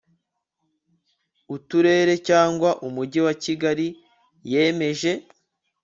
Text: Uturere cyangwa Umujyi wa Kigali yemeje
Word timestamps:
Uturere 1.55 2.13
cyangwa 2.27 2.69
Umujyi 2.87 3.19
wa 3.25 3.33
Kigali 3.43 3.87
yemeje 4.51 5.11